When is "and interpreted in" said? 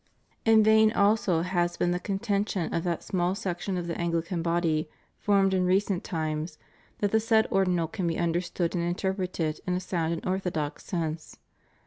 8.73-9.75